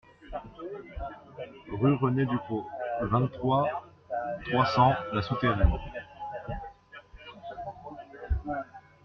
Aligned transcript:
Rue 1.71 1.93
René 1.93 2.25
Ducros, 2.25 2.65
vingt-trois, 3.01 3.69
trois 4.49 4.65
cents 4.65 4.95
La 5.13 5.21
Souterraine 5.21 5.69